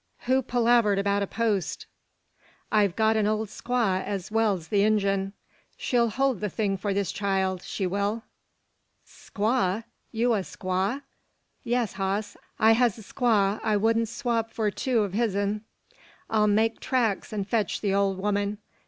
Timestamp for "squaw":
3.45-4.03, 9.05-9.83, 10.39-11.03, 13.03-13.59